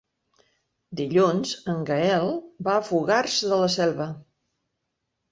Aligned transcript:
Dilluns 0.99 1.51
en 1.73 1.83
Gaël 1.89 2.25
va 2.67 2.77
a 2.77 2.85
Fogars 2.87 3.35
de 3.51 3.59
la 3.65 3.69
Selva. 3.75 4.09